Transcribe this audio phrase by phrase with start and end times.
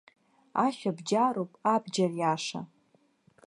[0.65, 2.61] Ашәа бџьаруп, абџьар иаша.